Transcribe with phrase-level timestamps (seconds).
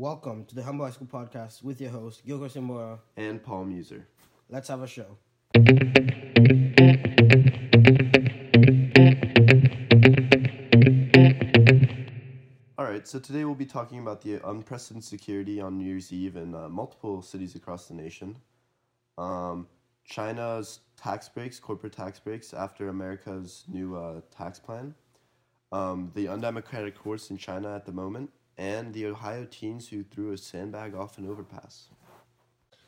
[0.00, 3.00] Welcome to the Humble High School Podcast with your host, Gilgore Simbora.
[3.18, 4.06] and Paul Muser.
[4.48, 5.18] Let's have a show.
[12.78, 16.36] All right, so today we'll be talking about the unprecedented security on New Year's Eve
[16.36, 18.38] in uh, multiple cities across the nation.
[19.18, 19.68] Um,
[20.06, 24.94] China's tax breaks, corporate tax breaks after America's new uh, tax plan.
[25.72, 28.30] Um, the undemocratic courts in China at the moment,
[28.60, 31.88] and the Ohio teens who threw a sandbag off an overpass.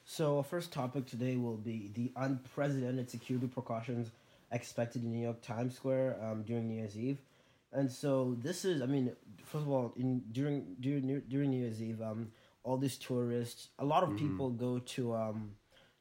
[0.04, 4.10] So, our first topic today will be the unprecedented security precautions
[4.50, 7.18] expected in New York Times Square um, during New Year's Eve.
[7.72, 9.12] And so, this is, I mean,
[9.44, 12.32] first of all, in during during during New Year's Eve, um,
[12.64, 14.26] all these tourists, a lot of Mm-hmm.
[14.28, 15.52] people go to um,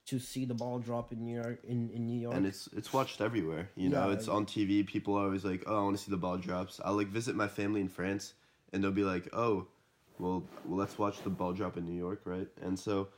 [0.07, 1.59] to see the ball drop in New York.
[1.63, 3.69] In, in New York, And it's it's watched everywhere.
[3.75, 4.13] You know, Yeah.
[4.15, 4.85] it's on TV.
[4.85, 7.35] People are always like, "Oh, I want to see the ball drops." I'll like visit
[7.35, 8.33] my family in France,
[8.71, 9.67] and they'll be like, "Oh,
[10.19, 13.09] well, well, let's watch the ball drop in New York, right?" And so,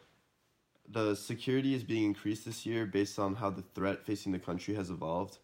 [0.89, 4.73] the security is being increased this year based on how the threat facing the country
[4.75, 5.39] has evolved,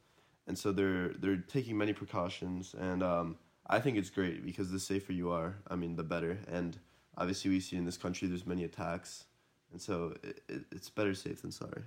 [0.48, 4.80] and so they're they're taking many precautions, and um, I think it's great because the
[4.80, 6.40] safer you are, I mean, the better.
[6.52, 6.78] And
[7.18, 9.26] obviously, we see in this country there's many attacks,
[9.72, 11.84] and so it, it, it's better safe than sorry.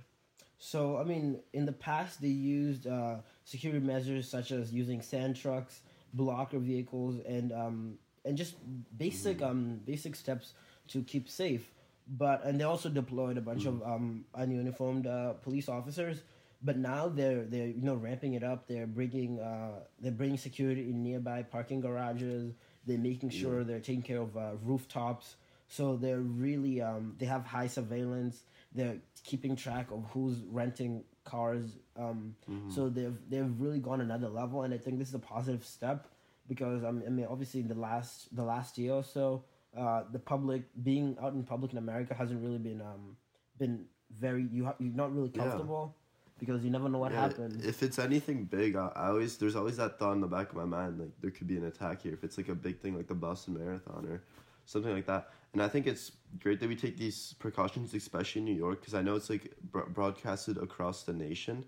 [0.57, 5.35] So, I mean, in the past, they used uh, security measures such as using sand
[5.35, 5.81] trucks,
[6.13, 8.55] blocker vehicles, and um, and just
[8.97, 10.53] basic um, basic steps
[10.89, 11.69] to keep safe.
[12.07, 16.21] But and they also deployed a bunch of um, ununiformed uh, police officers.
[16.61, 18.67] But now they're they're you know ramping it up.
[18.67, 22.53] They're bringing uh, they're bringing security in nearby parking garages.
[22.85, 25.35] They're making sure they're taking care of uh, rooftops.
[25.67, 28.43] So they're really um, they have high surveillance.
[28.75, 31.65] They're keeping track of who's renting cars.
[31.97, 32.35] Um,
[32.69, 36.07] So they've they've really gone another level, and I think this is a positive step
[36.47, 39.43] because I mean obviously in the last the last year or so,
[39.77, 43.15] uh, the public being out in public in America hasn't really been um,
[43.57, 43.85] been
[44.19, 45.43] very you ha- you're not really Yeah.
[45.43, 45.95] comfortable
[46.39, 47.63] because you never know what Yeah, happened.
[47.63, 50.55] If it's anything big, I, I always there's always that thought in the back of
[50.55, 52.95] my mind like there could be an attack here if it's like a big thing
[52.95, 54.21] like the Boston Marathon or
[54.65, 55.29] something like that.
[55.53, 58.95] And I think it's great that we take these precautions, especially in New York, because
[58.95, 61.63] I know it's like bro- broadcasted across the nation,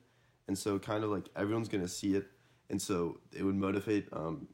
[0.47, 2.25] and so kind of like everyone's gonna see it,
[2.71, 4.47] and so it would motivate um,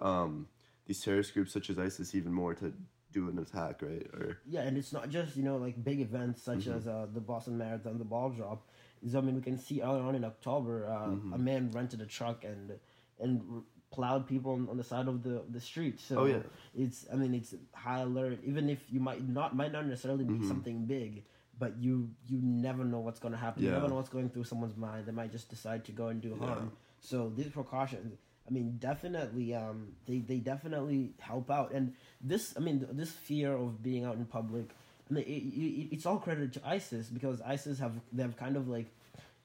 [0.00, 0.48] um,
[0.86, 2.72] these terrorist groups such as ISIS even more to
[3.12, 4.06] do an attack, right?
[4.14, 6.76] Or Yeah, and it's not just you know like big events such Mm-hmm.
[6.78, 8.68] as uh, the Boston Marathon, the ball drop.
[9.02, 11.32] Is I mean we can see earlier on in October, uh, Mm-hmm.
[11.34, 12.72] a man rented a truck and
[13.18, 15.98] and plowed people on, on the side of the the street.
[16.00, 16.42] So Oh, yeah.
[16.74, 18.38] it's I mean it's high alert.
[18.44, 21.24] Even if you might not might not necessarily be something big,
[21.58, 23.62] but you you never know what's going to happen.
[23.62, 23.74] You Mm-hmm.
[23.74, 23.80] Yeah.
[23.80, 25.06] never know what's going through someone's mind.
[25.06, 26.70] They might just decide to go and do harm.
[27.00, 28.18] So these precautions.
[28.50, 33.52] I mean, definitely, um, they, they definitely help out, and this, I mean, this fear
[33.52, 34.70] of being out in public,
[35.10, 38.68] I mean, it, it, it's all credit to ISIS because ISIS have they've kind of
[38.68, 38.86] like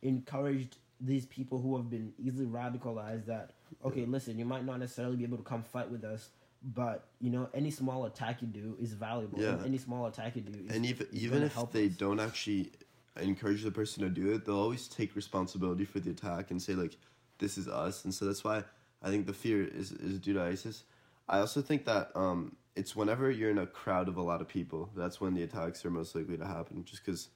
[0.01, 3.51] encouraged these people who have been easily radicalized that
[3.83, 6.29] okay, listen, you might not necessarily be able to come fight with us,
[6.63, 9.39] but you know, any small attack you do is valuable.
[9.39, 9.53] Yeah.
[9.53, 11.93] and any small attack you do, is, and even even if they us.
[11.93, 12.71] don't actually
[13.19, 16.73] encourage the person to do it, they'll always take responsibility for the attack and say
[16.73, 16.97] like,
[17.39, 18.63] "This is us." And so that's why
[19.05, 20.83] I think the fear is is due to ISIS.
[21.29, 24.47] I also think that um, it's whenever you're in a crowd of a lot of
[24.47, 26.83] people, that's when the attacks are most likely to happen.
[26.85, 27.29] Just because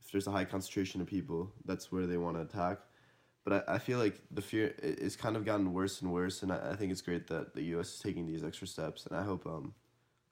[0.00, 2.78] if there's a high concentration of people, that's where they want to attack.
[3.44, 6.42] But I, I feel like the fear i- it's kind of gotten worse and worse,
[6.42, 7.94] and I, I think it's great that the U.S.
[7.94, 9.74] is taking these extra steps, and I hope um,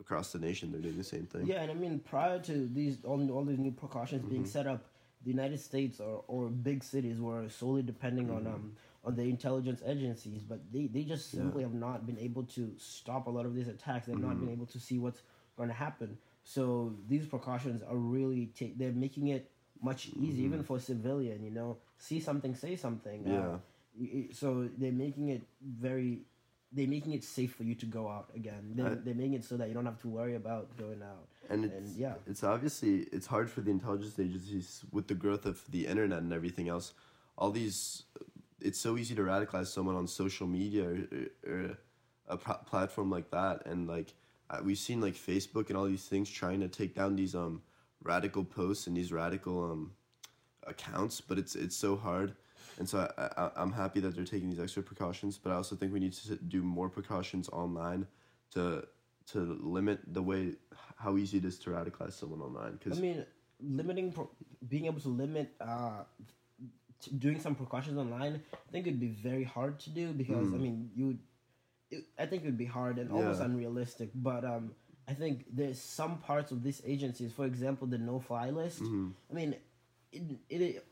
[0.00, 1.46] across the nation they're doing the same thing.
[1.46, 4.50] Yeah, and I mean, prior to these all, all these new precautions being Mm-hmm.
[4.50, 4.84] set up,
[5.24, 8.46] the United States or, or big cities were solely depending Mm-hmm.
[8.46, 8.72] on um
[9.14, 13.30] the intelligence agencies, but they, they just simply have not been able to stop a
[13.30, 14.06] lot of these attacks.
[14.06, 14.26] They've Mm-hmm.
[14.28, 15.22] not been able to see what's
[15.56, 16.18] going to happen.
[16.42, 19.50] So these precautions are really ta- they're making it
[19.82, 21.44] much easier even for a civilian.
[21.44, 23.24] You know, see something, say something.
[23.26, 23.32] Uh, Mm-hmm.
[23.34, 23.58] Yeah.
[24.24, 26.22] y- so they're making it very.
[26.72, 28.72] They're making it safe for you to go out again.
[28.74, 31.28] They're, I- they're making it so that you don't have to worry about going out.
[31.48, 32.14] and it's And, yeah.
[32.26, 36.32] it's obviously it's hard for the intelligence agencies with the growth of the internet and
[36.32, 36.92] everything else.
[37.38, 38.02] All these,
[38.66, 41.78] it's so easy to radicalize someone on social media or, or,
[42.28, 44.12] a pl- platform like that, and like
[44.64, 47.62] we've seen like Facebook and all these things trying to take down these um
[48.02, 49.92] radical posts and these radical um
[50.66, 52.34] accounts, but it's it's so hard.
[52.78, 55.76] And so I, I, I'm happy that they're taking these extra precautions, but I also
[55.76, 58.06] think we need to do more precautions online
[58.54, 58.86] to
[59.32, 60.54] to limit the way
[60.96, 62.72] how easy it is to radicalize someone online.
[62.72, 63.24] because I mean,
[63.60, 64.14] limiting,
[64.68, 66.04] being able to limit, uh,
[67.18, 70.90] doing some precautions online, I think it'd be very hard to do because I mean,
[70.94, 71.18] you,
[71.90, 74.10] it, I think it would be hard and almost unrealistic.
[74.14, 74.72] But um,
[75.08, 78.82] I think there's some parts of these agencies, for example, the no-fly list.
[78.82, 79.08] Mm-hmm.
[79.30, 79.56] I mean,
[80.12, 80.86] it, it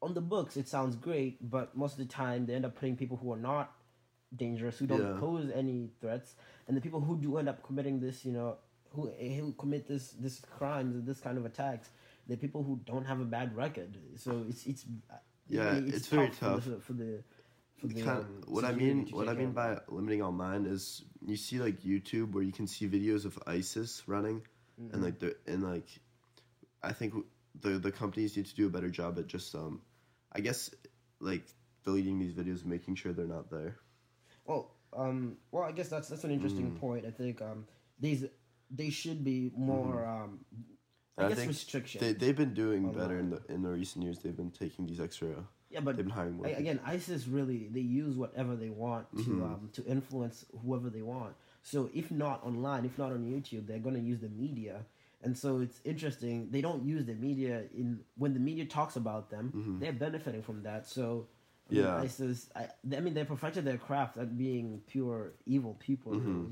[0.00, 2.96] on the books it sounds great, but most of the time they end up putting
[2.96, 3.72] people who are not
[4.34, 5.20] dangerous, who don't Yeah.
[5.20, 6.34] pose any threats,
[6.66, 8.56] and the people who do end up committing this, you know,
[8.90, 11.90] who who commit this this crimes, this kind of attacks,
[12.26, 13.96] they're people who don't have a bad record.
[14.16, 14.84] So it's it's
[15.48, 17.22] Yeah, really, it's very the- For the,
[17.80, 19.54] for the, kind um, what I mean what I mean of.
[19.54, 24.02] by limiting online is you see like YouTube where you can see videos of ISIS
[24.06, 24.42] running
[24.80, 24.94] Mm-hmm.
[24.94, 25.86] and like the and like
[26.82, 27.12] I think
[27.60, 29.82] the the companies need to do a better job at just um
[30.32, 30.70] I guess
[31.20, 31.44] like
[31.84, 33.76] deleting these videos and making sure they're not there.
[34.46, 36.80] Well, um, well, I guess that's that's an interesting Mm.
[36.80, 37.04] point.
[37.04, 37.66] I think um,
[38.00, 38.24] these
[38.70, 40.06] they should be more.
[40.06, 40.44] Um,
[41.18, 42.00] I I guess think restriction.
[42.00, 44.18] They they've been doing better in the in the recent years.
[44.20, 45.28] They've been taking these extra.
[45.70, 46.46] yeah, but They've been hiring more.
[46.46, 49.42] I- again, ISIS really they use whatever they want to Mm-hmm.
[49.42, 51.34] um, to influence whoever they want.
[51.62, 54.84] So if not online, if not on YouTube, they're going to use the media.
[55.24, 56.48] And so it's interesting.
[56.50, 59.78] They don't use the media in when the media talks about them.
[59.80, 60.88] They're benefiting from that.
[60.88, 61.02] So
[61.70, 61.94] I mean, Mm-hmm.
[61.96, 62.02] Yeah.
[62.02, 62.50] ISIS.
[62.56, 62.64] I,
[62.96, 66.12] I mean, they perfected their craft at being pure evil people.
[66.14, 66.44] Mm-hmm.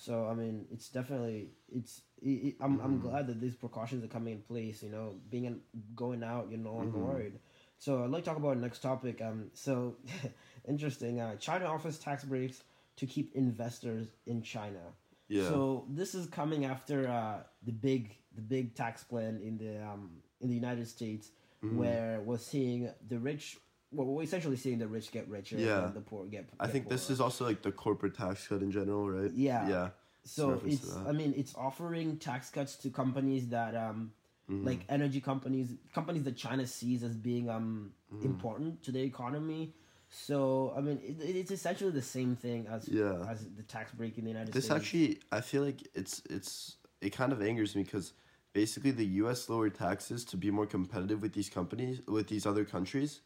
[0.00, 2.02] So I mean, it's definitely it's.
[2.22, 2.84] It, it, I'm Mm-hmm.
[2.84, 4.82] I'm glad that these precautions are coming in place.
[4.82, 5.60] You know, being in,
[5.96, 7.06] going out, you're no longer Mm-hmm.
[7.08, 7.38] worried.
[7.78, 9.20] So I'd like to talk about next topic.
[9.20, 9.96] Um, so
[10.68, 11.20] interesting.
[11.20, 12.62] Uh, China offers tax breaks
[12.96, 14.80] to keep investors in China.
[15.28, 15.48] Yeah.
[15.48, 20.10] So this is coming after uh, the big the big tax plan in the um,
[20.40, 21.30] in the United States,
[21.64, 21.76] Mm-hmm.
[21.76, 23.58] where we're seeing the rich.
[23.90, 25.86] Well, we're essentially seeing the rich get richer Yeah.
[25.86, 26.48] and the poor get.
[26.48, 26.56] Poorer.
[26.60, 29.30] I get think this is also like the corporate tax cut in general, right?
[29.32, 29.68] Yeah.
[29.68, 29.88] Yeah.
[30.24, 30.94] So to it's.
[30.96, 34.12] I mean, it's offering tax cuts to companies that, um,
[34.50, 34.66] Mm-hmm.
[34.66, 38.24] like energy companies, companies that China sees as being um Mm-hmm.
[38.24, 39.74] important to the economy.
[40.08, 43.26] So I mean, it, it's essentially the same thing as Yeah.
[43.28, 44.74] as the tax break in the United This States.
[44.74, 48.14] This actually, I feel like it's it's it kind of angers me because
[48.54, 49.50] basically the U.S.
[49.50, 53.20] lowered taxes to be more competitive with these companies with these other countries,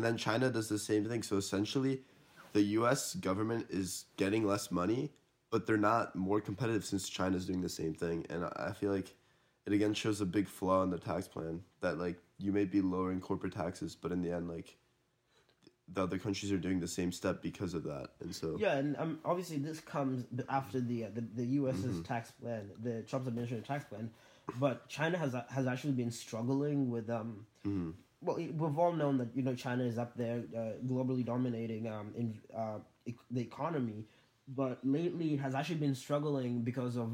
[0.00, 1.22] and then China does the same thing.
[1.22, 2.00] So essentially,
[2.54, 3.16] the U.S.
[3.16, 5.12] government is getting less money,
[5.50, 8.24] but they're not more competitive since China's doing the same thing.
[8.30, 9.14] And I feel like
[9.66, 12.80] it again shows a big flaw in the tax plan that like you may be
[12.80, 14.74] lowering corporate taxes, but in the end, like
[15.92, 18.96] the other countries are doing the same step because of that, and so Yeah, and
[18.96, 22.02] um, obviously this comes after the uh, the, the U.S.'s Mm-hmm.
[22.04, 24.08] tax plan, the Trump's administration tax plan,
[24.58, 27.44] but China has has actually been struggling with um.
[27.66, 27.90] Mm-hmm.
[28.22, 32.12] Well, we've all known that you know China is up there, uh, globally dominating um
[32.16, 34.04] in uh e- the economy,
[34.48, 37.08] but lately it has actually been struggling because of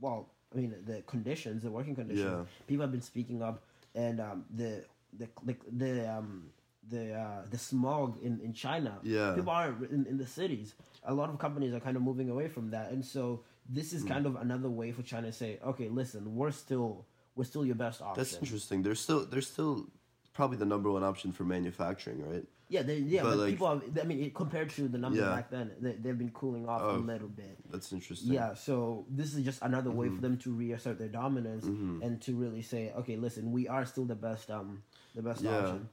[0.00, 2.30] well, I mean the conditions, the working conditions.
[2.30, 2.66] Yeah.
[2.66, 3.62] People have been speaking up,
[3.94, 4.84] and um the
[5.18, 6.50] the the, the um.
[6.90, 8.98] The uh, the smog in, in China.
[9.04, 9.34] Yeah.
[9.36, 10.74] People are in, in the cities.
[11.04, 14.02] A lot of companies are kind of moving away from that, and so this is
[14.02, 17.06] kind of another way for China to say, okay, listen, we're still
[17.36, 18.18] we're still your best option.
[18.20, 18.82] That's interesting.
[18.82, 19.86] They're still they're still
[20.32, 22.44] probably the number one option for manufacturing, right?
[22.68, 23.68] Yeah, they, yeah, But, but, like- people.
[23.68, 25.34] Have, I mean, it, compared to the numbers Yeah.
[25.34, 26.96] back then, they, they've been cooling off Oh.
[26.96, 27.58] a little bit.
[27.70, 28.32] That's interesting.
[28.32, 30.16] Yeah, so this is just another way Mm-hmm.
[30.16, 34.06] for them to reassert their dominance and to really say, okay, listen, we are still
[34.06, 34.82] the best, um,
[35.14, 35.58] the best Yeah.
[35.58, 35.88] option.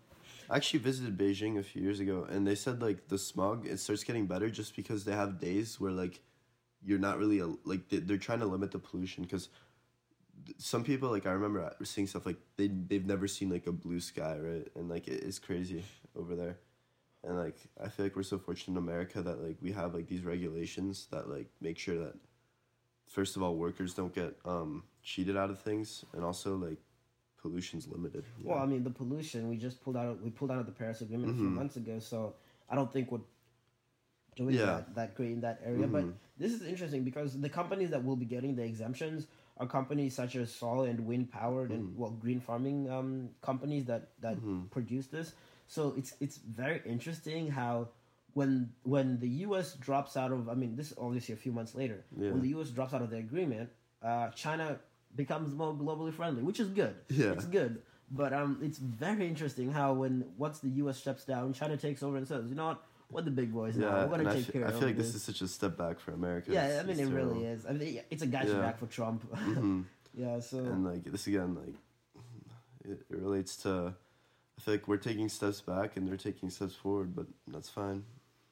[0.49, 3.79] I actually visited Beijing a few years ago, and they said like the smog it
[3.79, 6.21] starts getting better just because they have days where like
[6.83, 9.49] you're not really a, like they, they're trying to limit the pollution because
[10.57, 13.99] some people like I remember seeing stuff like they they've never seen like a blue
[13.99, 15.83] sky right and like it's crazy
[16.15, 16.57] over there
[17.23, 20.07] and like I feel like we're so fortunate in America that like we have like
[20.07, 22.15] these regulations that like make sure that
[23.07, 26.77] first of all workers don't get um cheated out of things and also like
[27.41, 28.63] pollution's limited Well, know?
[28.63, 30.07] I mean, the pollution we just pulled out.
[30.07, 32.35] of, We pulled out of the Paris Agreement a few months ago, so
[32.69, 33.21] I don't think we're
[34.35, 34.65] doing Yeah.
[34.65, 35.87] that, that great in that area.
[35.87, 36.05] But
[36.37, 39.27] this is interesting because the companies that will be getting the exemptions
[39.59, 44.09] are companies such as solar and wind powered and well green farming um, companies that
[44.21, 44.37] that
[44.71, 45.33] produce this.
[45.67, 47.89] So it's it's very interesting how
[48.33, 49.73] when when the U.S.
[49.73, 52.31] drops out of I mean this is obviously a few months later Yeah.
[52.31, 52.69] when the U.S.
[52.69, 53.69] drops out of the agreement,
[54.01, 54.79] uh, China
[55.15, 56.95] becomes more globally friendly, which is good.
[57.09, 57.31] Yeah.
[57.31, 57.81] it's good.
[58.11, 60.97] But um, it's very interesting how when once the U.S.
[60.97, 62.83] steps down, China takes over and says, "You know what?
[63.11, 64.05] We're the big boys now.
[64.05, 65.99] We're gonna I take fe- care I feel like this." is such a step back
[65.99, 66.51] for America.
[66.51, 67.65] yeah, It's- I mean it really is.
[67.65, 68.43] I mean it's a Yeah.
[68.61, 69.29] back for Trump.
[69.33, 69.85] Mhm.
[70.13, 71.75] yeah, so And like this again, like
[72.85, 73.93] it, it relates to.
[74.57, 78.03] I feel like we're taking steps back and they're taking steps forward, but that's fine.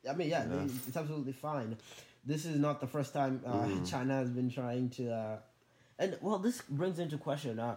[0.09, 0.63] I mean, yeah, Yeah.
[0.63, 1.75] It's, it's absolutely fine.
[2.25, 3.83] This is not the first time uh, Mm-hmm.
[3.85, 5.37] China has been trying to, uh,
[5.99, 7.75] and well, this brings into question: uh,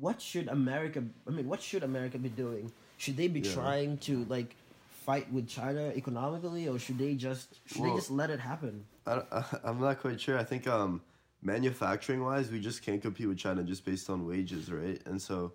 [0.00, 1.04] what should America?
[1.28, 2.72] I mean, what should America be doing?
[2.96, 3.52] Should they be Yeah.
[3.54, 4.56] trying to like
[5.04, 8.84] fight with China economically, or should they just should they just let it happen?
[9.06, 9.22] I,
[9.64, 10.38] I'm not quite sure.
[10.38, 11.02] I think um,
[11.42, 15.00] manufacturing wise, we just can't compete with China just based on wages, right?
[15.06, 15.52] And so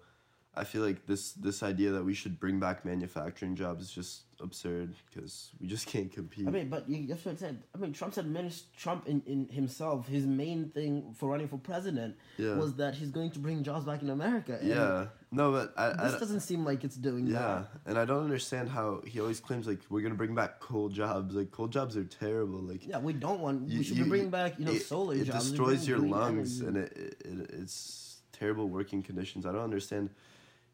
[0.58, 4.24] I feel like this this idea that we should bring back manufacturing jobs is just
[4.40, 6.48] absurd because we just can't compete.
[6.48, 7.64] I mean, but you, that's what I said.
[7.74, 11.58] I mean, Trump said, managed Trump in, in himself, his main thing for running for
[11.58, 12.56] president Yeah.
[12.56, 14.60] was that he's going to bring jobs back in America.
[14.62, 17.32] Yeah, no, but I, I This don't- doesn't seem like it's doing that.
[17.34, 17.90] yeah, that.
[17.90, 21.34] and I don't understand how he always claims like we're gonna bring back coal jobs.
[21.36, 22.60] Like coal jobs are terrible.
[22.60, 23.68] Like Yeah, we don't want.
[23.70, 25.46] you- we should you- be bringing back, you know, it, solar It jobs.
[25.46, 26.68] we destroys your lungs, energy.
[26.68, 29.48] and it, it, it it's terrible working conditions.
[29.48, 30.10] I don't understand.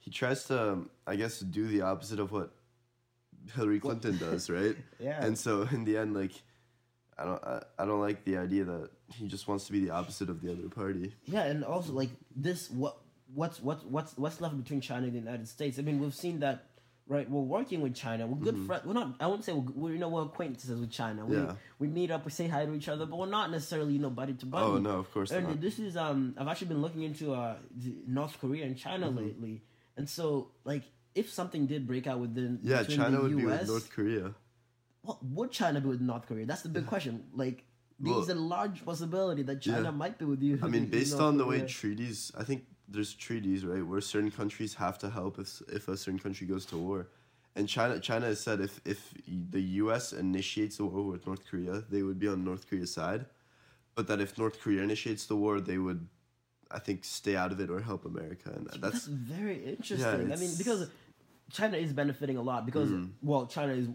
[0.04, 2.52] He tries to, um, I guess, do the opposite of what
[3.56, 4.76] Hillary Clinton does, right?
[5.00, 5.24] Yeah.
[5.24, 6.32] And so in the end, like,
[7.18, 9.92] I don't, I, I don't like the idea that he just wants to be the
[9.92, 11.14] opposite of the other party.
[11.26, 12.98] Yeah, and also like this, what
[13.34, 15.78] what's what's what's what's left between China and the United States?
[15.80, 16.66] I mean, we've seen that,
[17.08, 17.30] right?
[17.30, 18.26] We're working with China.
[18.28, 18.84] We're good friends.
[18.86, 19.16] We're not.
[19.20, 21.26] I wouldn't say we're, we're you know we're acquaintances with China.
[21.26, 21.54] We Yeah.
[21.80, 24.10] we meet up, we say hi to each other, but we're not necessarily you know
[24.10, 24.66] buddy to buddy.
[24.66, 25.62] Oh no, of course And not.
[25.62, 27.56] this is um, I've actually been looking into uh
[28.08, 29.18] North Korea and China Mm-hmm.
[29.18, 29.62] lately,
[29.98, 30.84] and so like
[31.16, 33.90] if something did break out within Yeah, between China the would be US, with North
[33.92, 34.34] Korea.
[35.02, 36.46] what would China be with North Korea?
[36.46, 37.26] That's the big question.
[37.34, 37.66] Like.
[38.00, 39.92] There's Well, a large possibility that China yeah.
[39.92, 40.60] might be with you.
[40.62, 44.74] I mean, based on the way treaties, I think there's treaties, right, where certain countries
[44.74, 47.08] have to help if if a certain country goes to war.
[47.56, 50.12] And China, China has said if if the U.S.
[50.12, 53.26] initiates the war with North Korea, they would be on North Korea's side,
[53.96, 56.02] but that if North Korea initiates the war, they would,
[56.74, 58.52] I think, stay out of it or help America.
[58.56, 60.32] And That's that's very interesting.
[60.34, 60.90] I mean, because
[61.52, 62.90] China is benefiting a lot because
[63.22, 63.88] well, China is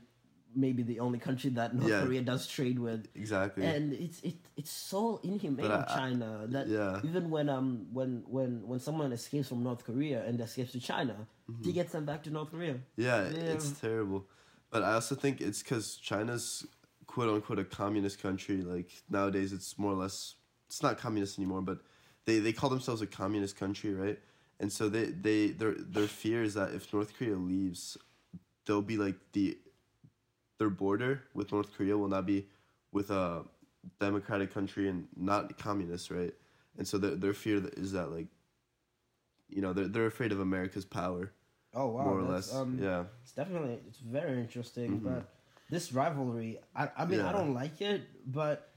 [0.54, 2.02] maybe the only country that North Yeah.
[2.04, 3.64] Korea does trade with, exactly.
[3.66, 7.00] and it's it it's so inhumane I- China that yeah.
[7.04, 11.16] even when um when when when someone escapes from North Korea and escapes to China,
[11.50, 11.64] Mm-hmm.
[11.64, 12.76] he gets sent back to North Korea.
[12.96, 13.54] Yeah, Yeah.
[13.54, 14.26] it's terrible.
[14.70, 16.66] But I also think it's because China's
[17.06, 18.58] quote unquote a communist country.
[18.62, 20.34] Like nowadays, it's more or less
[20.66, 21.78] it's not communist anymore, but
[22.28, 24.18] they, they call themselves a communist country, right?
[24.60, 27.96] And so they, they their their fear is that if North Korea leaves,
[28.66, 29.56] they'll be like the
[30.58, 32.46] their border with North Korea will not be
[32.92, 33.44] with a
[34.00, 36.34] democratic country and not communist, right?
[36.76, 38.26] And so their their fear is that like
[39.48, 41.32] you know they're they're afraid of America's power
[41.74, 42.54] Oh wow, more or less.
[42.54, 43.04] Um, yeah.
[43.22, 45.28] It's definitely it's very interesting, but
[45.70, 48.67] this rivalry, I, I mean, I don't like it, but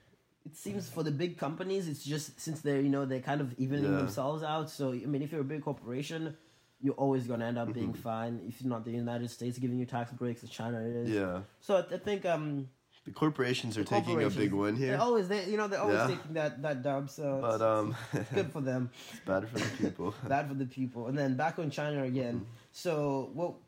[0.46, 3.54] it seems for the big companies, it's just since they're you know they're kind of
[3.60, 3.98] evening Yeah.
[3.98, 4.70] themselves out.
[4.70, 6.36] So I mean, if you're a big corporation,
[6.82, 8.02] you're always gonna end up being Mm-hmm.
[8.02, 8.42] fine.
[8.48, 11.10] If not the United States giving you tax breaks, China is.
[11.10, 11.42] Yeah.
[11.60, 12.70] So I, I think um,
[13.06, 15.82] The corporations are taking a big corporations, win here, They're always they you know they're
[15.82, 16.08] always Yeah.
[16.16, 17.10] taking that that dub.
[17.10, 18.90] So it's, but um, it's good for them.
[19.12, 20.14] it's bad for the people.
[20.28, 21.08] bad for the people.
[21.08, 22.36] And then back on China again.
[22.36, 22.70] Mm-hmm.
[22.74, 23.60] So, well,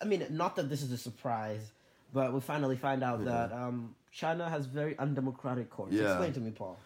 [0.00, 1.64] I mean, not that this is a surprise,
[2.12, 5.92] but we finally find out that um, China has very undemocratic courts.
[5.92, 6.12] Yeah.
[6.12, 6.78] Explain to me, Paul.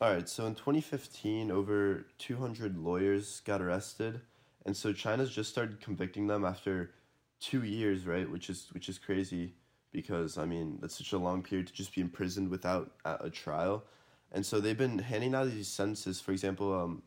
[0.00, 4.20] All right, so in 2015, over 200 lawyers got arrested,
[4.64, 6.92] and so China's just started convicting them after
[7.40, 8.30] two years, right?
[8.30, 9.54] Which is which is crazy
[9.92, 13.84] because I mean that's such a long period to just be imprisoned without a, trial,
[14.32, 16.20] and so they've been handing out these sentences.
[16.20, 17.02] For example, um,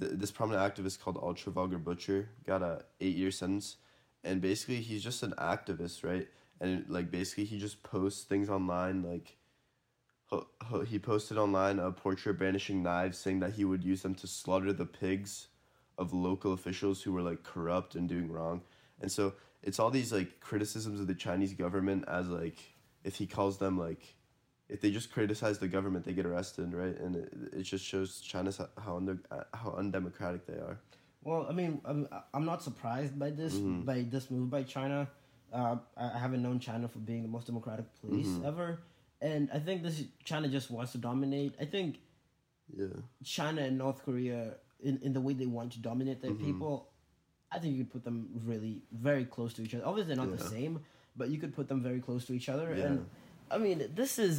[0.00, 3.76] th- this prominent activist called Ultra Vulgar Butcher got a eight year sentence,
[4.24, 6.28] and basically he's just an activist, right?
[6.60, 9.36] And like basically he just posts things online like
[10.86, 14.72] he posted online a portrait banishing knives saying that he would use them to slaughter
[14.72, 15.48] the pigs
[15.98, 18.60] of local officials who were like corrupt and doing wrong
[19.00, 22.58] and so it's all these like criticisms of the chinese government as like
[23.04, 24.16] if he calls them like
[24.68, 28.20] if they just criticize the government they get arrested right and it, it just shows
[28.20, 29.18] china's how under
[29.54, 30.80] how undemocratic they are
[31.22, 33.82] Well, I mean, I'm, I'm not surprised by this Mm-hmm.
[33.82, 35.08] by this move by China.
[35.60, 38.46] Uh, I haven't known China for being the most democratic place Mm-hmm.
[38.50, 38.68] ever,
[39.30, 39.96] and I think this
[40.30, 41.52] China just wants to dominate.
[41.64, 41.90] I think
[42.80, 42.86] yeah
[43.24, 44.40] China and North Korea,
[44.88, 46.26] in, in the way they want to dominate Mm-hmm.
[46.36, 46.74] their people,
[47.54, 48.18] I think you could put them
[48.52, 49.86] really very close to each other.
[49.90, 50.80] Obviously, they're not the same,
[51.16, 52.68] but you could put them very close to each other.
[52.76, 52.84] Yeah.
[52.86, 53.06] And
[53.50, 54.34] I mean, this is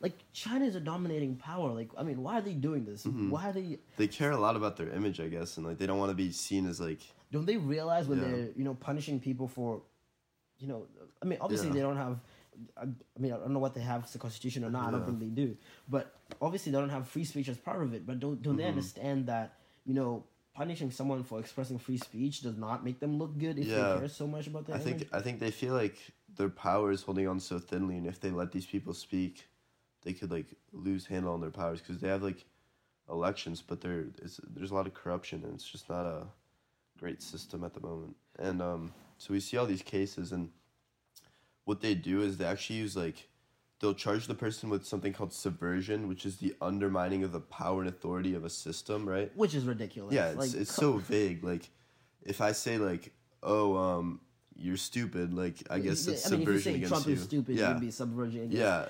[0.00, 1.68] like China is a dominating power.
[1.80, 3.04] Like, I mean, why are they doing this?
[3.04, 3.30] Mm-hmm.
[3.30, 3.78] Why are they?
[3.96, 6.20] they care a lot about their image i guess and like they don't want to
[6.26, 7.02] be seen as like
[7.34, 8.24] Don't they realize when Yeah.
[8.28, 9.82] they're you know punishing people for,
[10.58, 10.86] you know,
[11.22, 11.74] I mean, obviously Yeah.
[11.74, 12.18] they don't have.
[12.76, 14.88] I I mean, I don't know what they have as a constitution or not.
[14.88, 15.56] I don't think they do.
[15.88, 18.06] But obviously, they don't have free speech as part of it.
[18.06, 18.78] But don't don't they Mm-hmm.
[18.78, 20.24] understand that you know
[20.54, 23.94] punishing someone for expressing free speech does not make them look good if Yeah.
[23.94, 25.02] they care so much about their I image?
[25.02, 25.96] think I think they feel like
[26.36, 29.48] their power is holding on so thinly, and if they let these people speak,
[30.02, 32.44] they could like lose handle on their powers because they have like
[33.08, 36.26] elections, but there is there's a lot of corruption, and it's just not a
[36.98, 38.16] great system at the moment.
[38.38, 40.50] And um, so we see all these cases, and
[41.64, 43.28] what they do is they actually use like
[43.80, 47.80] they'll charge the person with something called subversion, which is the undermining of the power
[47.80, 49.30] and authority of a system, right?
[49.36, 50.14] which is ridiculous.
[50.14, 51.44] Yeah, it's, like, it's so vague.
[51.44, 51.68] Like,
[52.22, 54.20] if I say like, "Oh, um,
[54.56, 57.12] you're stupid," like I guess it's I mean, if you subversion say against Trump you.
[57.14, 58.44] is stupid, yeah, you'd be subverging.
[58.44, 58.56] Against.
[58.56, 58.86] yeah,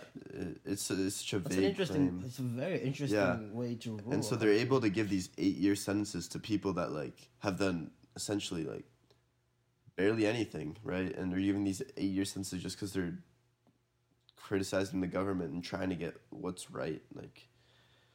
[0.65, 2.09] it's it's such a It's vague an interesting.
[2.09, 2.23] claim.
[2.27, 3.39] It's a very interesting Yeah.
[3.53, 4.13] way to rule.
[4.13, 7.59] And so they're able to give these eight year sentences to people that like have
[7.59, 8.85] done essentially like
[9.99, 11.15] barely anything, right?
[11.15, 13.19] And they're giving these eight year sentences just because they're
[14.37, 17.03] criticizing the government and trying to get what's right.
[17.15, 17.49] Like,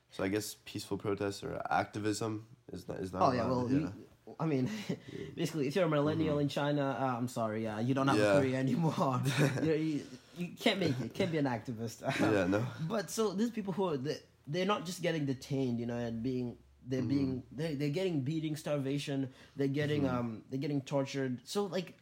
[0.09, 3.21] so I guess peaceful protests or activism is not is not.
[3.21, 3.77] Oh yeah, well, yeah.
[3.79, 3.93] you-
[4.39, 4.69] I mean,
[5.35, 8.25] basically, if you're a millennial in China, uh, I'm sorry, yeah, you don't have Mm-hmm.
[8.25, 8.37] Yeah.
[8.37, 9.21] a career anymore.
[9.63, 10.01] you, you,
[10.37, 11.13] you can't make it.
[11.13, 12.01] Can't be an activist.
[12.19, 12.65] yeah, no.
[12.87, 16.23] But so these people who are they, they're not just getting detained, you know, and
[16.23, 16.55] being
[16.87, 17.09] they're mm-hmm.
[17.09, 19.29] being they they're getting beating, starvation.
[19.55, 20.15] They're getting mm-hmm.
[20.15, 21.39] um they're getting tortured.
[21.43, 21.93] So like,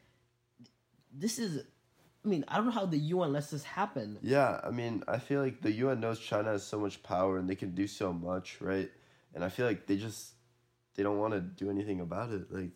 [1.13, 1.63] this is,
[2.23, 4.17] I mean, I don't know how the UN lets this happen.
[4.21, 7.49] Yeah, I mean, I feel like the UN knows China has so much power and
[7.49, 8.89] they can do so much, right?
[9.33, 10.33] And I feel like they just
[10.95, 12.51] they don't want to do anything about it.
[12.51, 12.71] Like,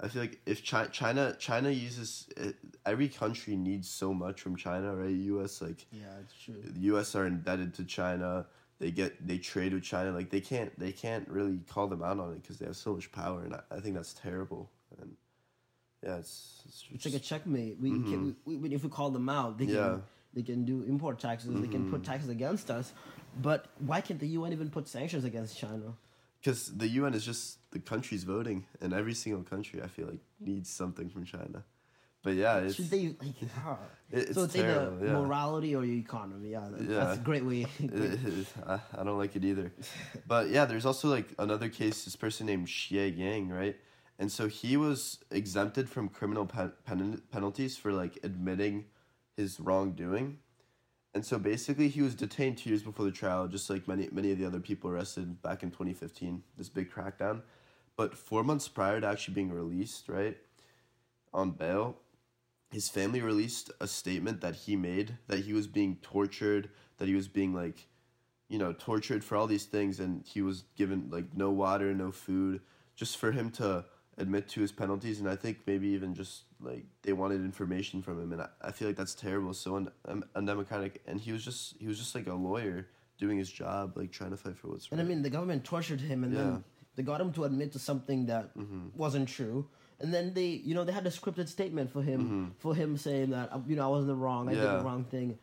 [0.00, 4.56] I feel like if China China China uses it, every country needs so much from
[4.56, 5.10] China, right?
[5.10, 5.62] U.S.
[5.62, 6.56] like Yeah, it's true.
[6.62, 7.14] the U.S.
[7.14, 8.46] are indebted to China.
[8.84, 10.12] They get they trade with China.
[10.12, 12.92] Like they can't they can't really call them out on it because they have so
[12.92, 14.68] much power, and I, I think that's terrible.
[15.00, 15.16] And
[16.02, 17.78] yeah, it's it's, It's like a checkmate.
[17.80, 18.10] We mm-hmm.
[18.10, 19.96] can we, we, if we call them out, they can Yeah.
[20.34, 21.48] they can do import taxes.
[21.62, 22.12] They can put mm-hmm.
[22.12, 22.92] taxes against us.
[23.40, 25.94] But why can't the UN even put sanctions against China?
[26.38, 30.20] Because the UN is just the countries voting, and every single country I feel like
[30.38, 31.64] needs something from China.
[32.24, 33.36] But yeah, it's Should they like?
[34.10, 34.96] it's so it's terrible.
[34.96, 35.12] either yeah.
[35.12, 36.50] morality or your economy.
[36.52, 37.04] Yeah, that- Yeah.
[37.04, 37.66] that's a great way.
[38.66, 39.70] I, I don't like it either.
[40.26, 42.04] But yeah, there's also like another case.
[42.06, 43.76] This person named Xie Yang, right?
[44.18, 48.86] And so he was exempted from criminal pen- pen- penalties for like admitting
[49.36, 50.38] his wrongdoing.
[51.14, 54.32] And so basically, he was detained two years before the trial, just like many many
[54.32, 56.42] of the other people arrested back in 2015.
[56.56, 57.42] This big crackdown,
[57.96, 60.36] but four months prior to actually being released, right,
[61.32, 61.96] on bail,
[62.74, 67.14] his family released a statement that he made that he was being tortured, that he
[67.14, 67.86] was being like,
[68.48, 72.10] you know, tortured for all these things, and he was given like no water, no
[72.10, 72.60] food,
[72.96, 73.84] just for him to
[74.18, 75.20] admit to his penalties.
[75.20, 78.72] And I think maybe even just like they wanted information from him, and I, I
[78.72, 81.00] feel like that's terrible, so un- un- undemocratic.
[81.06, 84.30] And he was just he was just like a lawyer doing his job, like trying
[84.30, 84.98] to fight for what's right.
[84.98, 85.06] And.
[85.06, 86.42] I mean, the government tortured him, and Yeah.
[86.42, 86.64] then
[86.96, 88.88] they got him to admit to something that mm-hmm.
[88.96, 89.68] wasn't true.
[90.00, 93.30] And then they, you know, they had a scripted statement for him, for him saying
[93.30, 95.38] that, uh, you know, I wasn't the wrong, I did the wrong thing.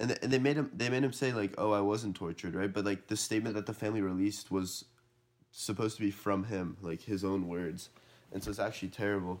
[0.00, 2.54] and th- and they made him they made him say like oh I wasn't tortured
[2.54, 4.86] right but like the statement that the family released was
[5.52, 7.90] supposed to be from him like his own words
[8.32, 9.36] and so it's actually terrible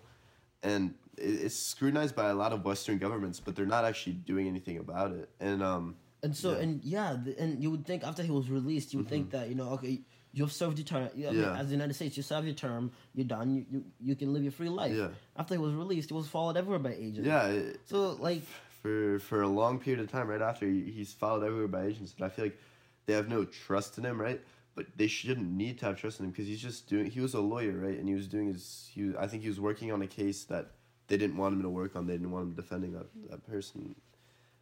[0.62, 4.46] and it, it's scrutinized by a lot of western governments but they're not actually doing
[4.48, 6.54] anything about it and um And so, Yeah.
[6.56, 6.62] Mm-hmm.
[6.64, 9.48] and yeah, th- and you would think after he was released, you would think that
[9.50, 9.94] you know, okay,
[10.32, 11.08] you've served your term.
[11.14, 13.50] Yeah, I mean, as the United States, you serve your term, you're done.
[13.54, 14.94] You, you you can live your free life.
[14.94, 15.08] Yeah.
[15.36, 17.26] After he was released, he was followed everywhere by agents.
[17.26, 18.42] yeah it, So like,
[18.82, 22.24] for for a long period of time right after he's followed everywhere by agents and
[22.24, 22.58] i feel like
[23.04, 24.40] they have no trust in him right
[24.74, 27.34] but they shouldn't need to have trust in him because he's just doing he was
[27.34, 29.92] a lawyer right and he was doing his he was, i think he was working
[29.92, 30.70] on a case that
[31.08, 33.94] they didn't want him to work on they didn't want him defending that, that person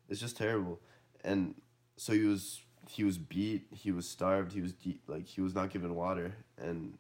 [0.09, 0.81] it's just terrible
[1.23, 1.55] and
[1.97, 5.55] so he was he was beat he was starved he was de- like he was
[5.55, 6.35] not given water
[6.67, 6.97] and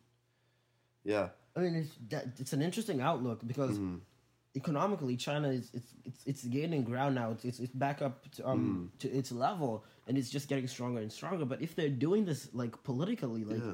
[1.04, 3.96] yeah I mean, it's that, it's an interesting outlook because Mm-hmm.
[4.54, 7.32] economically, China is it's it's it's gaining ground now.
[7.32, 8.62] It's it's, it's back up to, um
[8.94, 8.98] Mm.
[9.02, 11.44] to its level, and it's just getting stronger and stronger.
[11.52, 13.72] But if they're doing this like politically, like Yeah.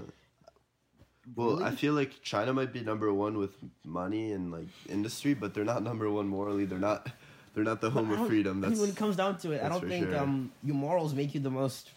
[1.36, 5.54] Well, I feel like China might be number one with money and like industry, but
[5.54, 7.08] they're not number one morally.Ey're not.
[7.54, 8.58] They're not the home of freedom.
[8.58, 10.18] I That's mean, when it comes down to it, I don't think sure.
[10.18, 11.90] um your morals make you the most,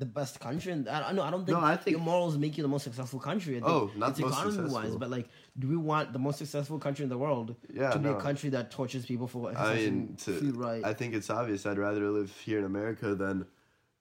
[0.00, 0.72] the best country.
[0.72, 2.84] And I, know I don't think, No, I think- your morals make you the most
[2.84, 3.60] successful country.
[3.62, 7.02] Oh, not it's most economy wise, but like, do we want the most successful country
[7.04, 8.16] in the world Yeah, to be no.
[8.16, 10.82] a country that tortures people for I mean, to, right?
[10.84, 11.66] I think it's obvious.
[11.66, 13.46] I'd rather live here in America than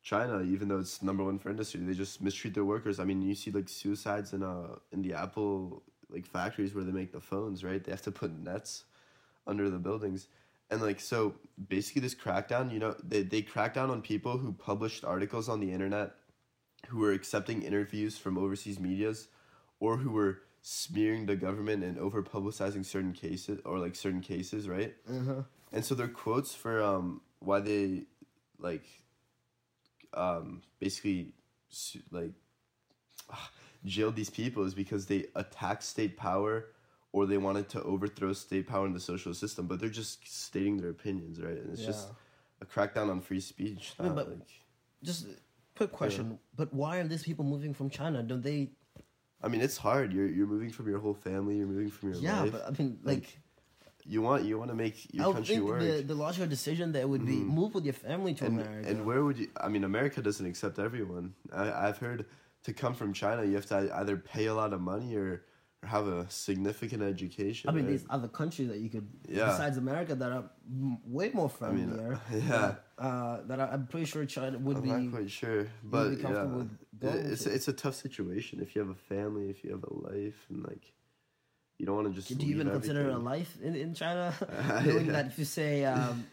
[0.01, 1.81] China, even though it's number one for industry.
[1.81, 2.99] They just mistreat their workers.
[3.01, 6.93] I mean, you see like suicides in uh in the Apple like factories where they
[7.01, 7.83] make the phones, right?
[7.83, 8.71] They have to put nets
[9.45, 10.27] under the buildings.
[10.71, 11.35] And like so
[11.67, 15.59] basically this crackdown, you know, they they crack down on people who published articles on
[15.59, 16.11] the internet
[16.87, 19.27] who were accepting interviews from overseas medias
[19.79, 24.67] or who were smearing the government and over publicizing certain cases or like certain cases,
[24.67, 24.95] right?
[25.09, 25.43] uh-huh.
[25.71, 28.03] And so their quotes for um why they
[28.59, 28.85] like
[30.13, 31.33] um basically
[32.11, 32.31] like
[33.85, 36.65] jailed these people is because they attacked state power
[37.11, 40.77] or they wanted to overthrow state power in the social system, but they're just stating
[40.77, 41.57] their opinions, right?
[41.57, 42.09] And it's just
[42.61, 43.93] a crackdown on free speech.
[43.99, 44.47] I mean, but- like,
[45.01, 45.27] Just
[45.75, 48.21] quick question, but why are these people moving from China?
[48.21, 48.69] Don't they?
[49.41, 50.11] I mean, it's hard.
[50.11, 51.55] You're you're moving from your whole family.
[51.57, 52.51] You're moving from your Yeah, life.
[52.51, 53.39] but I mean, like, like,
[54.05, 55.79] you want you want to make I your would country think work.
[55.81, 57.55] the the logical decision that would be mm-hmm.
[57.59, 58.89] move with your family to and, America.
[58.89, 59.47] and where would you?
[59.55, 61.33] I mean, America doesn't accept everyone.
[61.53, 62.25] I, I've heard
[62.63, 65.43] to come from China, you have to either pay a lot of money or
[65.83, 67.69] have a significant education.
[67.69, 67.89] I mean, right?
[67.91, 69.45] there's other countries that you could, Yeah.
[69.47, 72.19] besides America, that are m- way more mean, friendlier.
[72.33, 72.75] yeah.
[72.97, 74.89] Uh, that I'm pretty sure China would I'm be.
[74.89, 78.75] not quite sure, but yeah, comfortable with going It- it's it's a tough situation if
[78.75, 80.91] you have a family, if you have a life, and like
[81.77, 82.27] you don't want to just.
[82.37, 84.33] Do you even leave consider a life in, in China?
[84.41, 85.11] Uh, Knowing yeah.
[85.13, 86.25] that if you say, um,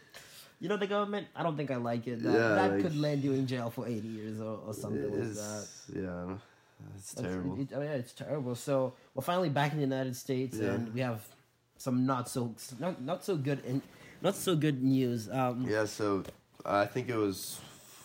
[0.59, 2.21] you know, the government, I don't think I like it.
[2.21, 5.09] That, Yeah, that like- could land you in jail for 80 years or, or something
[5.09, 5.67] like that.
[5.95, 6.37] Yeah,
[6.79, 7.59] That's- terrible.
[7.59, 8.55] It, oh yeah, it's terrible.
[8.55, 10.73] So we're finally back in the United States, Yeah.
[10.73, 11.27] and we have
[11.77, 13.81] some not so not, not so good and
[14.21, 15.29] not so good news.
[15.29, 16.23] Um, Yeah, so
[16.65, 17.59] I think it was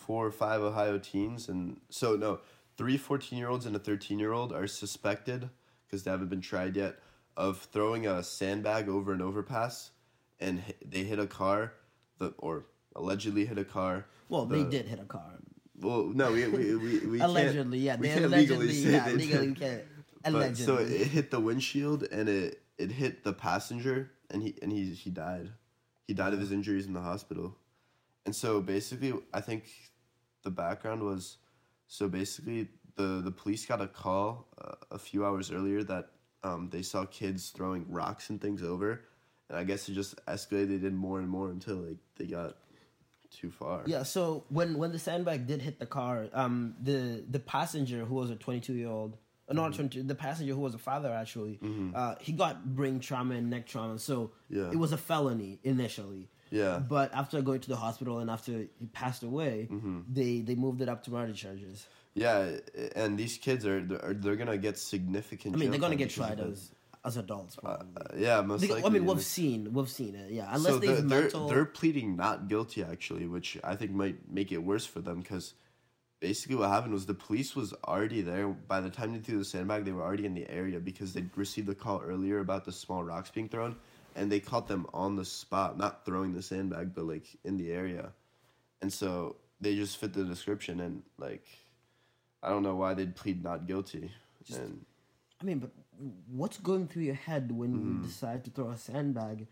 [0.05, 2.39] four or five Ohio teens, and so no,
[2.77, 5.49] three 14 year olds and a 13 year old are suspected
[5.85, 6.99] because they haven't been tried yet
[7.37, 9.91] of throwing a sandbag over an overpass,
[10.39, 11.73] and they hit a car,
[12.19, 14.05] the or allegedly hit a car.
[14.29, 15.39] Well, they did hit a car.
[15.83, 17.95] Well, no, we we we, we can't- allegedly, yeah.
[17.97, 19.83] we They can't allegedly, legally yeah, legally can't.
[20.23, 20.65] But, Allegedly.
[20.65, 24.85] so it hit the windshield and it it hit the passenger and he and he
[24.93, 25.51] he died.
[26.07, 27.57] He died of his injuries in the hospital.
[28.25, 29.65] And so basically I think
[30.43, 31.37] the background was
[31.87, 36.11] so basically the the police got a call uh, a few hours earlier that
[36.45, 39.01] um, they saw kids throwing rocks and things over
[39.49, 42.55] and I guess it just escalated in more and more until like they got
[43.33, 43.81] too far.
[43.85, 48.15] Yeah, so when when the sandbag did hit the car, um, the the passenger who
[48.15, 49.55] was a 22 year old, uh, Mm-hmm.
[49.61, 51.59] not 22, the passenger who was a father actually,
[51.95, 54.69] uh, he got brain trauma and neck trauma, so Yeah.
[54.71, 56.29] it was a felony initially.
[56.49, 56.77] Yeah.
[56.79, 59.99] But after going to the hospital and after he passed away, Mm-hmm.
[60.11, 61.87] they they moved it up to murder charges.
[62.15, 62.57] Yeah,
[62.95, 65.55] and these kids are they're, they're gonna get significant.
[65.55, 66.69] I mean, they're gonna get tried as
[67.05, 67.87] as adults probably.
[67.97, 68.85] Uh, yeah, most They- likely.
[68.85, 70.31] I mean, we've seen we've seen it.
[70.31, 71.47] Yeah, unless so they they're, they're, mental.
[71.49, 75.53] they're pleading not guilty actually, which I think might make it worse for them because
[76.19, 79.45] basically what happened was the police was already there by the time they threw the
[79.45, 79.83] sandbag.
[79.85, 83.03] They were already in the area because they received a call earlier about the small
[83.03, 83.75] rocks being thrown,
[84.15, 87.71] and they caught them on the spot, not throwing the sandbag, but like in the
[87.71, 88.13] area,
[88.81, 91.45] and so they just fit the description and like.
[92.45, 94.11] I don't know why they'd plead not guilty.
[94.53, 94.85] and
[95.43, 95.71] I mean, but
[96.31, 98.01] what's going through your head when Mm-hmm.
[98.01, 99.47] you decide to throw a sandbag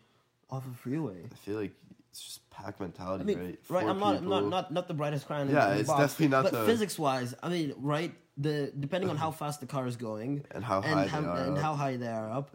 [0.49, 1.23] off a freeway?
[1.31, 1.73] I feel like
[2.09, 3.59] it's just pack mentality, I mean, right?
[3.69, 3.81] right?
[3.83, 5.49] Four I'm not, not, not, not the brightest crayon.
[5.49, 8.13] in- Yeah, it's box, definitely not But the- physics wise, I mean, right?
[8.37, 11.57] The depending on how fast the car is going And how high they are and
[11.57, 11.63] up.
[11.63, 12.49] how high they are up,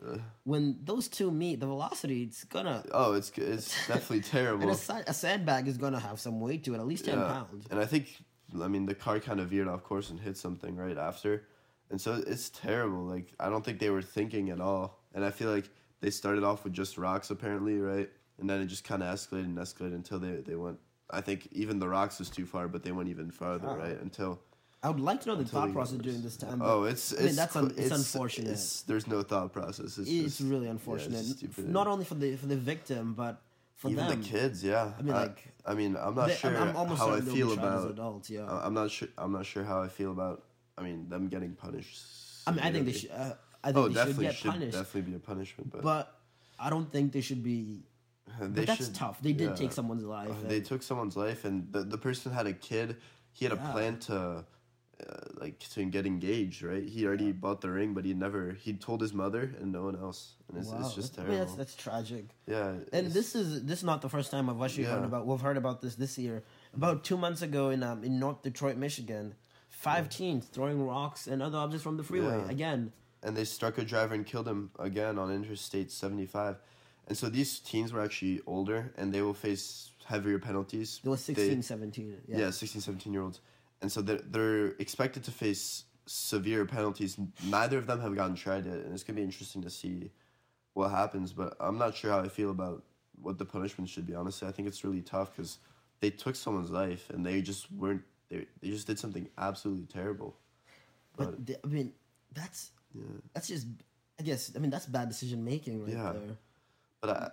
[0.44, 2.82] when those two meet, the velocity it's gonna.
[2.92, 4.70] Oh, it's it's definitely And terrible.
[4.70, 7.26] a, a sandbag is gonna have some weight to it, at least ten Yeah.
[7.28, 7.66] pounds.
[7.70, 8.04] And I think,
[8.60, 11.44] I mean, the car kind of veered off course and hit something right after,
[11.90, 13.04] and so it's terrible.
[13.04, 14.98] Like I don't think they were thinking at all.
[15.14, 15.68] And I feel like
[16.00, 18.08] they started off with just rocks apparently, right?
[18.38, 20.78] And then it just kind of escalated and escalated until they they went.
[21.10, 23.76] I think even the rocks was too far, but they went even farther, Oh.
[23.76, 23.98] right?
[24.00, 24.40] Until
[24.82, 26.60] I would like to know the thought process during this time.
[26.62, 28.50] Oh, it's I mean, it's that's un- it's unfortunate.
[28.52, 29.98] It's, there's no thought process.
[29.98, 31.24] It's, it's just, really yeah, unfortunate.
[31.42, 31.58] it's.
[31.58, 33.40] Not only for the for the victim, but
[33.76, 34.20] for even them.
[34.20, 34.62] the kids.
[34.62, 37.50] Yeah, I mean, like, I mean, I'm not They- sure I'm, I'm how I feel
[37.50, 37.90] be tried as about.
[37.92, 38.30] adults.
[38.30, 38.46] Yeah.
[38.66, 39.08] I'm not sure.
[39.16, 40.42] I'm not sure how I feel about.
[40.78, 41.96] I mean, them getting punished.
[42.46, 43.10] I mean, I think they should.
[43.10, 43.34] Uh,
[43.64, 44.72] I think Oh, they should definitely get should punished.
[44.78, 46.20] definitely be a punishment, but, But
[46.58, 47.82] I don't think they should be.
[48.40, 49.20] they But that's should- tough.
[49.22, 49.56] They did yeah.
[49.56, 50.30] take someone's life.
[50.46, 52.96] They took someone's life, and the the person had a kid.
[53.32, 54.44] He had a plan to.
[54.98, 55.12] Uh,
[55.42, 56.82] like to get engaged, right?
[56.82, 58.52] He already bought the ring, but he never.
[58.54, 61.16] He told his mother and no one else, and it's, wow, it's just that's- I
[61.16, 61.32] terrible.
[61.32, 62.24] mean, that's that's tragic.
[62.46, 65.12] yeah, And this is this is not the first time I've actually heard Yeah.
[65.12, 65.26] about.
[65.26, 66.44] We've heard about this this year.
[66.72, 69.34] About two months ago in um, in North Detroit, Michigan,
[69.76, 72.38] five teens throwing rocks and other objects from the freeway.
[72.44, 72.50] Yeah.
[72.50, 76.56] Again, and they struck a driver and killed him again on Interstate 75.
[77.08, 81.00] And so these teens were actually older and they will face heavier penalties.
[81.02, 82.16] They- 16, 17.
[82.28, 82.38] Yeah.
[82.38, 82.50] yeah.
[82.50, 83.40] 16, 17 year olds.
[83.82, 87.18] And so they're, they're expected to face severe penalties.
[87.44, 88.76] Neither of them have gotten tried yet.
[88.76, 90.10] And it's going to be interesting to see
[90.74, 91.32] what happens.
[91.32, 92.82] But I'm not sure how I feel about
[93.20, 94.46] what the punishment should be, honestly.
[94.46, 95.58] I think it's really tough because
[96.00, 100.36] they took someone's life and they just weren't, they, they just did something absolutely terrible.
[101.16, 101.92] But the- I mean,
[102.32, 103.02] that's Yeah.
[103.32, 103.66] that's just.
[104.18, 106.12] I guess I mean that's bad decision making right Yeah.
[106.12, 106.36] there.
[107.02, 107.30] But I,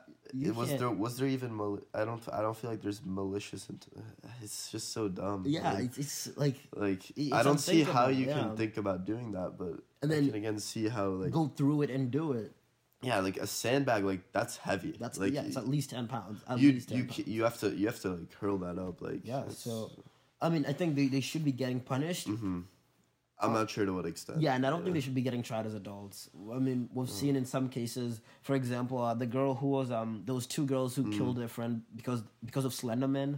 [0.47, 3.69] it was there was there even mal- I don't I don't feel like there's malicious
[3.69, 3.87] int-
[4.41, 5.45] it's just so dumb.
[5.47, 8.33] Yeah, like, it's, it's like like it's I don't see how you yeah.
[8.39, 11.47] can think about doing that, but And I then can again see how like go
[11.47, 12.51] through it and do it.
[13.01, 14.93] yeah, like a sandbag, like that's heavy.
[14.99, 16.43] That's like yeah, it's at least ten pounds.
[16.47, 17.27] At you least 10 you pounds.
[17.27, 19.89] you have to you have to like hurl that up like Yeah, so
[20.45, 22.27] I mean, I think they, they should be getting punished.
[23.45, 24.39] I'm not sure to what extent.
[24.41, 26.29] Yeah, and I don't think they should be getting tried as adults.
[26.57, 30.21] I mean, we've seen in some cases, for example, uh, the girl who was um
[30.25, 33.31] those two girls who killed their friend because because of Slenderman,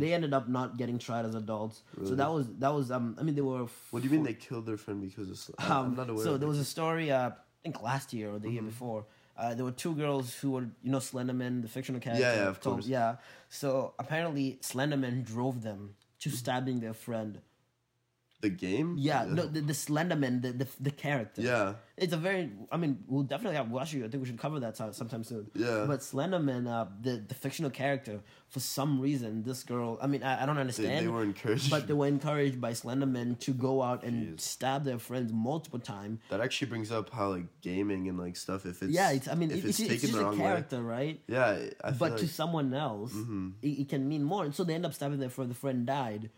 [0.00, 1.76] they ended up not getting tried as adults.
[2.04, 3.66] So that was that was um I mean they were.
[3.92, 5.38] What do you mean they killed their friend because of?
[5.38, 6.24] Sl- Um, I'm not aware.
[6.24, 8.54] so there was a story, uh, I think last year or the Mm-hmm.
[8.54, 9.00] year before.
[9.38, 12.22] Uh, there were two girls who were, you know, Slenderman, the fictional character.
[12.26, 12.86] Yeah, yeah, of told- course.
[12.86, 13.16] Yeah.
[13.50, 15.80] So apparently, Slenderman drove them
[16.20, 16.36] to Mm-hmm.
[16.36, 17.40] stabbing their friend.
[18.40, 18.96] The game.
[18.98, 21.42] Yeah, no, the, the Slenderman, the, the the character.
[21.42, 21.74] Yeah.
[21.96, 22.50] It's a very.
[22.70, 23.74] I mean, we'll definitely have.
[23.74, 25.50] Actually, I think we should cover that sometime soon.
[25.54, 25.84] Yeah.
[25.86, 29.98] But Slenderman, uh, the the fictional character, for some reason, this girl.
[30.02, 31.06] I mean, I, I don't understand.
[31.06, 31.70] they were encouraged.
[31.70, 34.40] but they were encouraged by Slenderman to go out and Jeez.
[34.40, 36.20] stab their friends multiple times.
[36.28, 38.66] that actually brings up how like gaming and like stuff.
[38.66, 39.28] If it's yeah, it's.
[39.28, 40.96] I mean, if it's, it's, it's, taken just the a wrong character, right?
[40.96, 41.20] way.
[41.28, 41.50] Yeah,
[41.82, 43.14] I feel But like, to someone else,
[43.62, 44.44] it, it can mean more.
[44.44, 45.50] And so they end up stabbing their friend.
[45.50, 46.30] The friend died,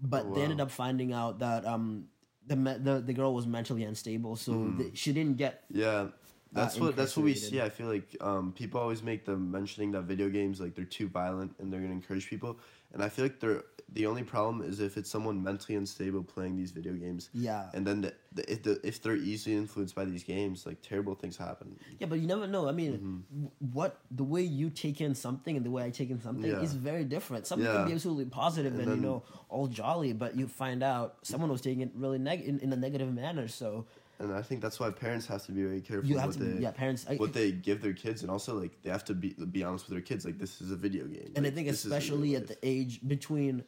[0.00, 2.06] but Oh, they ended up finding out that um
[2.46, 4.78] the me- the, the girl was mentally unstable, so Mm.
[4.78, 6.08] the, she didn't get yeah.
[6.52, 7.60] That's what that's what we see.
[7.60, 11.08] I feel like um, people always make the mentioning that video games like they're too
[11.08, 12.58] violent and they're gonna encourage people.
[12.94, 16.56] And I feel like they're the only problem is if it's someone mentally unstable playing
[16.56, 17.30] these video games.
[17.32, 17.70] Yeah.
[17.72, 21.14] And then the, the, if the if they're easily influenced by these games, like terrible
[21.14, 21.78] things happen.
[22.00, 22.68] Yeah, but you never know.
[22.68, 23.46] I mean, Mm-hmm.
[23.72, 26.60] what the way you take in something and the way I take in something Yeah.
[26.60, 27.46] is very different.
[27.46, 31.16] Something can be absolutely positive and, you then- know all jolly, but you find out
[31.22, 33.46] someone was taking it really neg- in, in a negative manner.
[33.48, 33.86] So
[34.18, 36.44] And I think that's why parents have to be very careful you have what to,
[36.44, 37.06] they yeah, parents.
[37.08, 39.84] I, what they give their kids, and also like they have to be be honest
[39.86, 40.24] with their kids.
[40.24, 42.56] Like this is a video game, and I think this isn't real especially at the
[42.62, 43.62] age between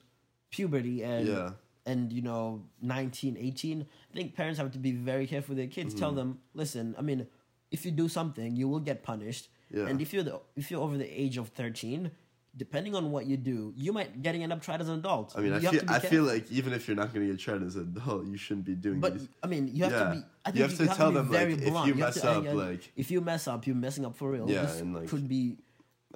[0.51, 1.51] puberty and Yeah.
[1.87, 5.67] and you know 19 18 i think parents have to be very careful with their
[5.73, 6.19] kids tell Mm-hmm.
[6.19, 7.27] them listen i mean
[7.71, 9.87] if you do something you will get punished Yeah.
[9.89, 12.11] and if you're the if you're over the age of 13
[12.57, 15.41] depending on what you do you might getting end up tried as an adult I
[15.43, 17.33] mean, I You have feel to I feel like even if you're not going to
[17.33, 19.29] get tried as an adult, you shouldn't be doing but these.
[19.45, 20.05] I mean, you have Yeah.
[20.05, 20.21] to be.
[20.47, 21.87] I You think have to tell be them, very like, if blunt.
[21.89, 24.51] you mess to- up, and- like- if you mess up, you're messing up for real.
[24.51, 25.59] Yeah, this and, like- could be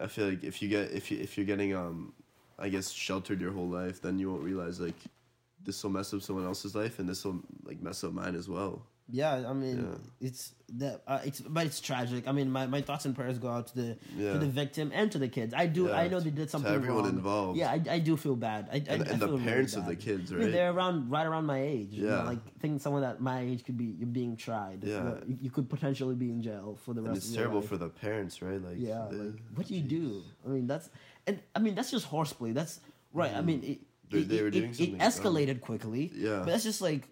[0.00, 2.12] I feel like if you get if you if you're getting um,
[2.62, 4.94] I guess sheltered your whole life, then you won't realize like
[5.64, 8.48] this will mess up someone else's life, and this will like mess up mine as
[8.48, 8.86] well.
[9.10, 10.28] Yeah, I mean, Yeah.
[10.28, 12.26] it's that uh, it's but it's tragic.
[12.26, 14.32] I mean, my, my thoughts and prayers go out to the Yeah.
[14.34, 15.52] to the victim and to the kids.
[15.54, 15.86] I do.
[15.88, 17.12] Yeah, I know they to- did to something everyone wrong.
[17.18, 17.58] involved.
[17.58, 18.68] Yeah, I, I do feel bad.
[18.72, 20.52] I, I, And, I and the feel really parents of the kids, I mean, right?
[20.52, 21.88] they're around right around my age.
[21.92, 22.22] you know, Yeah.
[22.32, 24.82] like thinking someone that my age could be you're being tried.
[24.84, 25.02] You, Yeah.
[25.02, 27.08] know, you, you could potentially be in jail for the rest.
[27.08, 27.68] and it's of your terrible life.
[27.68, 28.62] for the parents, right?
[28.64, 30.22] Like Yeah, like what do you do?
[30.46, 30.88] I mean, that's
[31.26, 32.52] and I mean that's just horseplay.
[32.52, 32.80] That's
[33.12, 33.32] right.
[33.34, 33.78] I mean, it,
[34.10, 36.10] They- it, they were doing it, something it escalated quickly.
[36.14, 36.38] Yeah.
[36.40, 37.08] but that's just like,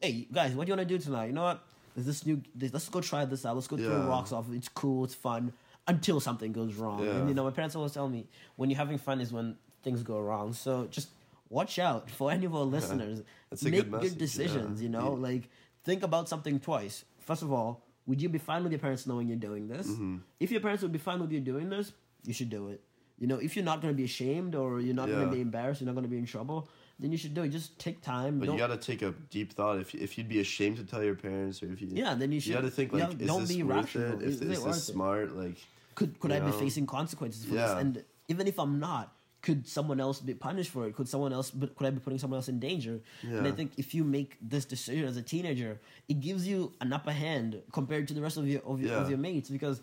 [0.00, 1.26] hey guys, what do you want to do tonight?
[1.26, 1.62] You know what?
[1.94, 2.40] There's this new.
[2.54, 3.54] This, let's go try this out.
[3.54, 4.46] Let's go throw rocks off.
[4.52, 5.04] It's cool.
[5.04, 5.52] It's fun
[5.86, 7.04] until something goes wrong.
[7.04, 7.10] Yeah.
[7.16, 8.26] And you know, my parents always tell me
[8.56, 10.54] when you're having fun is when things go wrong.
[10.54, 11.08] So just
[11.50, 13.20] watch out for any of our listeners.
[13.50, 14.80] That's a Make good message, decisions.
[14.80, 14.84] yeah.
[14.84, 15.28] You know, Yeah.
[15.32, 15.50] like
[15.84, 17.04] think about something twice.
[17.20, 19.86] First of all, would you be fine with your parents knowing you're doing this?
[19.86, 20.16] Mm-hmm.
[20.40, 21.92] If your parents would be fine with you doing this,
[22.24, 22.80] you should do it.
[23.22, 25.80] You know, if you're not going to be ashamed or you're not gonna be embarrassed,
[25.80, 27.50] you're not going to be in trouble, then you should do it.
[27.50, 28.40] Just take time.
[28.40, 29.78] But Don't- you got to take a deep thought.
[29.78, 32.40] If if you'd be ashamed to tell your parents, or if you yeah, then you
[32.40, 32.48] should.
[32.50, 34.20] you got to think yeah, like, is don't this be worth rational.
[34.20, 34.22] it?
[34.22, 34.92] If, Is it is worth this it?
[34.92, 35.36] smart?
[35.36, 35.56] Like,
[35.94, 37.68] Could could I be facing consequences for Yeah.
[37.68, 37.74] this?
[37.82, 39.14] And even if I'm not,
[39.46, 40.96] could someone else be punished for it?
[40.96, 41.48] Could someone else?
[41.52, 43.00] But could I be putting someone else in danger?
[43.22, 46.92] And I think if you make this decision as a teenager, it gives you an
[46.92, 49.80] upper hand compared to the rest of your of your, of your mates because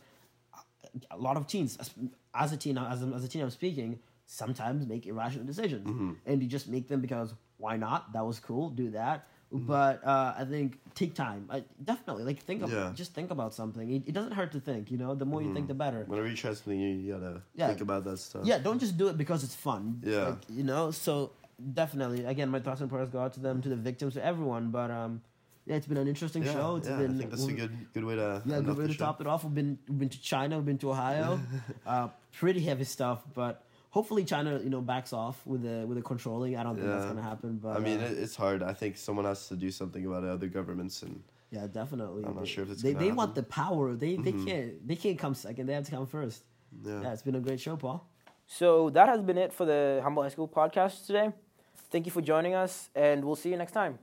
[1.11, 1.91] a lot of teens, as,
[2.33, 6.11] as a teen, as a, as a teen, I'm speaking, sometimes make irrational decisions, Mm-hmm.
[6.25, 8.13] and you just make them because why not?
[8.13, 8.69] That was cool.
[8.69, 9.27] Do that.
[9.53, 9.65] Mm-hmm.
[9.65, 11.47] But uh, I think take time.
[11.49, 12.91] I, definitely, like think about, Yeah.
[12.93, 13.89] just think about something.
[13.91, 14.91] It, it doesn't hurt to think.
[14.91, 16.03] You know, the more you think, the better.
[16.05, 17.67] whenever you try something, you gotta Yeah.
[17.67, 18.43] think about that stuff.
[18.45, 20.01] Yeah, don't just do it because it's fun.
[20.05, 20.27] Yeah.
[20.29, 21.31] Like, you know, so
[21.73, 24.69] definitely, again, my thoughts and prayers go out to them, to the victims, to everyone.
[24.69, 25.21] But um,
[25.69, 26.75] yeah, it's been an interesting yeah, show.
[26.77, 28.93] It's yeah, been I think that's a good good way to yeah, good way to
[28.93, 29.05] show.
[29.05, 29.43] top it off.
[29.43, 31.39] We've been we've been to China, we've been to Ohio.
[31.85, 36.03] uh, pretty heavy stuff, but hopefully China, you know, backs off with the with the
[36.03, 36.57] controlling.
[36.57, 37.59] I don't think that's gonna happen.
[37.61, 38.63] But I mean, uh, it's hard.
[38.63, 40.29] I think someone has to do something about it.
[40.31, 42.23] Other governments and yeah, definitely.
[42.25, 43.95] I'm not They- sure if it's they gonna they want the power.
[43.95, 45.67] They they can't they can't come second.
[45.67, 46.43] They have to come first.
[46.83, 47.01] yeah.
[47.03, 48.07] Yeah, it's been a great show, Paul.
[48.47, 51.31] So that has been it for the Humble High School podcast today.
[51.91, 53.99] Thank you for joining us, and we'll see you next time.